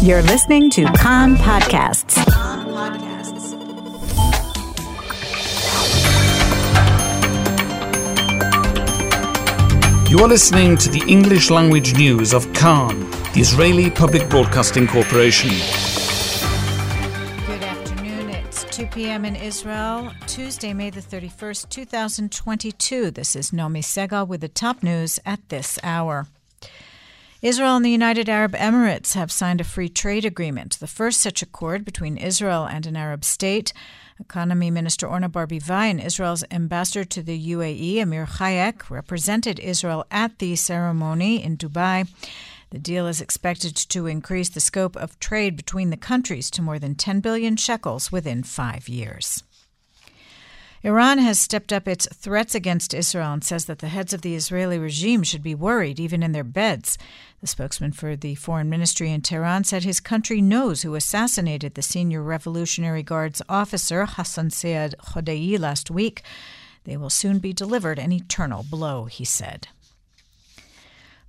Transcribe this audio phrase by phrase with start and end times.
[0.00, 2.16] You're listening to Kan Podcasts.
[10.08, 15.50] You are listening to the English language news of Kan, the Israeli Public Broadcasting Corporation.
[17.48, 18.30] Good afternoon.
[18.30, 19.24] It's 2 p.m.
[19.24, 23.10] in Israel, Tuesday, May the 31st, 2022.
[23.10, 26.28] This is Nomi Segal with the top news at this hour.
[27.40, 31.40] Israel and the United Arab Emirates have signed a free trade agreement, the first such
[31.40, 33.72] accord between Israel and an Arab state.
[34.18, 40.40] Economy Minister Orna Barbivai and Israel's ambassador to the UAE, Amir Hayek, represented Israel at
[40.40, 42.08] the ceremony in Dubai.
[42.70, 46.80] The deal is expected to increase the scope of trade between the countries to more
[46.80, 49.44] than 10 billion shekels within five years.
[50.82, 54.36] Iran has stepped up its threats against Israel and says that the heads of the
[54.36, 56.96] Israeli regime should be worried even in their beds.
[57.40, 61.82] The spokesman for the foreign ministry in Tehran said his country knows who assassinated the
[61.82, 66.22] senior Revolutionary Guards officer Hassan Sayed Khodei last week.
[66.84, 69.68] They will soon be delivered an eternal blow, he said.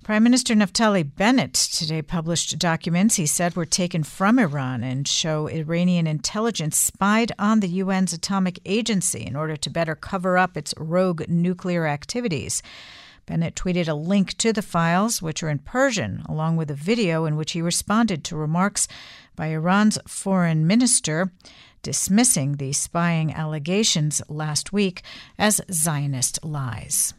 [0.02, 5.46] Prime Minister Naftali Bennett today published documents he said were taken from Iran and show
[5.46, 10.72] Iranian intelligence spied on the UN's atomic agency in order to better cover up its
[10.78, 12.62] rogue nuclear activities.
[13.26, 17.26] Bennett tweeted a link to the files, which are in Persian, along with a video
[17.26, 18.88] in which he responded to remarks
[19.36, 21.30] by Iran's foreign minister
[21.82, 25.02] dismissing the spying allegations last week
[25.38, 27.12] as Zionist lies.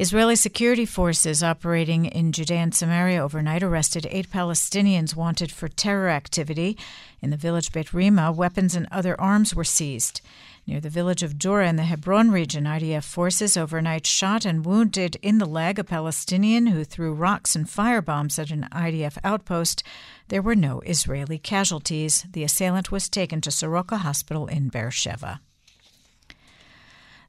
[0.00, 6.08] Israeli security forces operating in Judea and Samaria overnight arrested eight Palestinians wanted for terror
[6.08, 6.78] activity.
[7.20, 10.20] In the village Beit Rima, weapons and other arms were seized.
[10.68, 15.16] Near the village of Dura in the Hebron region, IDF forces overnight shot and wounded
[15.20, 19.82] in the leg a Palestinian who threw rocks and firebombs at an IDF outpost.
[20.28, 22.24] There were no Israeli casualties.
[22.30, 25.40] The assailant was taken to Soroka Hospital in Beersheba.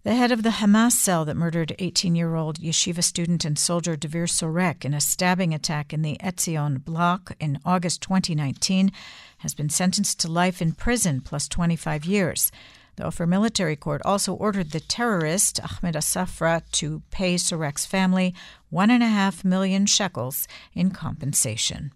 [0.04, 3.98] The head of the Hamas cell that murdered 18 year old yeshiva student and soldier
[3.98, 8.94] Dvir Sorek in a stabbing attack in the Etzion bloc in August 2019
[9.40, 12.50] has been sentenced to life in prison plus 25 years.
[12.96, 18.34] The Ofer Military Court also ordered the terrorist Ahmed Asafra to pay Sorek's family
[18.70, 21.92] one and a half million shekels in compensation.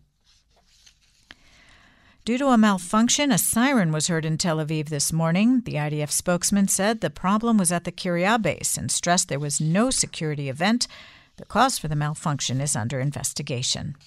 [2.25, 5.59] Due to a malfunction, a siren was heard in Tel Aviv this morning.
[5.65, 9.59] The IDF spokesman said the problem was at the Kirya base and stressed there was
[9.59, 10.87] no security event.
[11.35, 13.97] The cause for the malfunction is under investigation.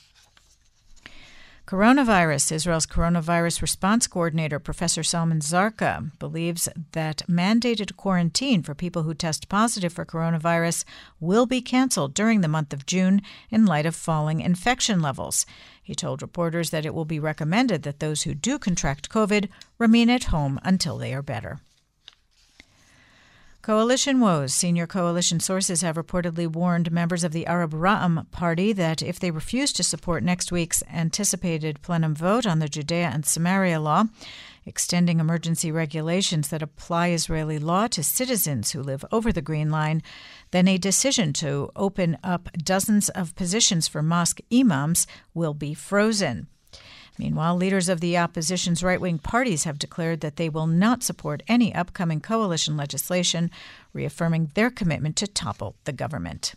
[1.67, 2.53] Coronavirus.
[2.53, 9.49] Israel's coronavirus response coordinator, Professor Salman Zarka, believes that mandated quarantine for people who test
[9.49, 10.85] positive for coronavirus
[11.19, 15.45] will be canceled during the month of June in light of falling infection levels.
[15.83, 20.09] He told reporters that it will be recommended that those who do contract COVID remain
[20.09, 21.59] at home until they are better.
[23.67, 24.55] Coalition woes.
[24.55, 29.33] Senior coalition sources have reportedly warned members of the Arab Ra'am party that if they
[29.33, 34.05] refuse to support next week's anticipated plenum vote on the Judea and Samaria law,
[34.65, 40.01] extending emergency regulations that apply Israeli law to citizens who live over the Green Line,
[40.53, 46.47] then a decision to open up dozens of positions for mosque imams will be frozen.
[47.19, 51.43] Meanwhile, leaders of the opposition's right wing parties have declared that they will not support
[51.49, 53.51] any upcoming coalition legislation,
[53.93, 56.55] reaffirming their commitment to topple the government.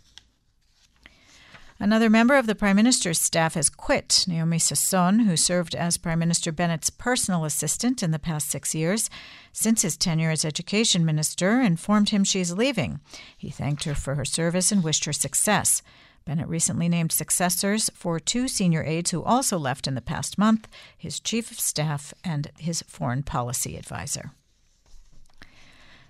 [1.81, 4.25] Another member of the Prime Minister's staff has quit.
[4.27, 9.09] Naomi Sasson, who served as Prime Minister Bennett's personal assistant in the past six years,
[9.53, 12.99] since his tenure as Education Minister, informed him she's leaving.
[13.37, 15.81] He thanked her for her service and wished her success.
[16.29, 20.67] Bennett recently named successors for two senior aides who also left in the past month
[20.95, 24.29] his chief of staff and his foreign policy advisor.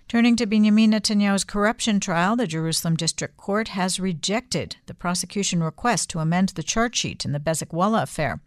[0.10, 6.10] Turning to Benjamin Netanyahu's corruption trial, the Jerusalem District Court has rejected the prosecution request
[6.10, 8.40] to amend the charge sheet in the Bezek Walla affair.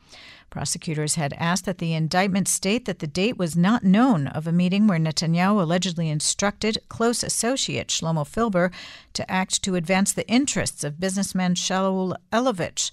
[0.51, 4.53] Prosecutors had asked that the indictment state that the date was not known of a
[4.53, 8.72] meeting where Netanyahu allegedly instructed close associate Shlomo Filber
[9.13, 12.91] to act to advance the interests of businessman Shaul Elovitch.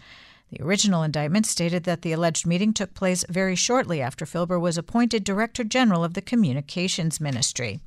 [0.52, 4.78] The original indictment stated that the alleged meeting took place very shortly after Filber was
[4.78, 7.80] appointed Director General of the Communications Ministry.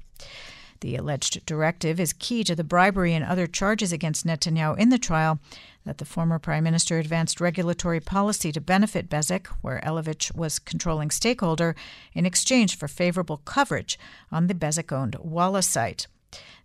[0.82, 4.98] The alleged directive is key to the bribery and other charges against Netanyahu in the
[4.98, 5.38] trial
[5.84, 11.10] that the former prime minister advanced regulatory policy to benefit Bezek, where Elovitch was controlling
[11.10, 11.76] stakeholder,
[12.14, 13.96] in exchange for favorable coverage
[14.32, 16.08] on the Bezek owned Walla site.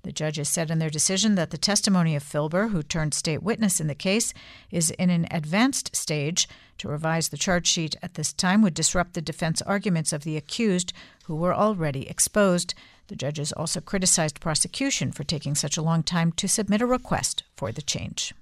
[0.01, 3.79] The judges said in their decision that the testimony of Filber, who turned state witness
[3.79, 4.33] in the case,
[4.71, 6.49] is in an advanced stage.
[6.79, 10.37] To revise the charge sheet at this time would disrupt the defense arguments of the
[10.37, 10.91] accused,
[11.25, 12.73] who were already exposed.
[13.07, 17.43] The judges also criticized prosecution for taking such a long time to submit a request
[17.55, 18.33] for the change.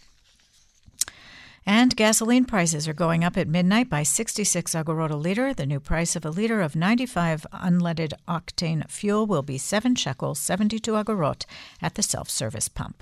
[1.68, 5.54] And gasoline prices are going up at midnight by 66 agorot a liter.
[5.54, 10.40] The new price of a liter of 95 unleaded octane fuel will be 7 shekels,
[10.40, 11.46] 72 agorot
[11.82, 13.02] at the self service pump.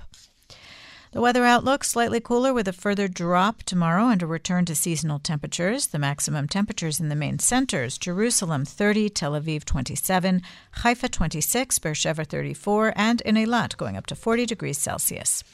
[1.14, 5.20] The weather outlook slightly cooler with a further drop tomorrow and a return to seasonal
[5.20, 5.86] temperatures.
[5.86, 10.42] The maximum temperatures in the main centers Jerusalem 30, Tel Aviv 27,
[10.82, 15.44] Haifa 26, Beersheba 34, and in Eilat going up to 40 degrees Celsius.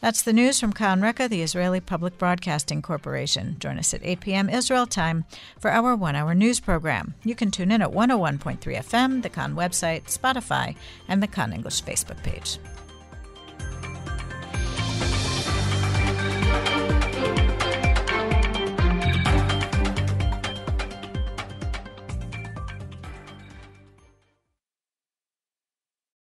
[0.00, 3.56] That's the news from Kan Reka, the Israeli Public Broadcasting Corporation.
[3.58, 4.48] Join us at 8 p.m.
[4.48, 5.26] Israel time
[5.58, 7.12] for our one hour news program.
[7.24, 10.76] You can tune in at 101.3 FM, the Kan website, Spotify,
[11.08, 12.58] and the Kan English Facebook page.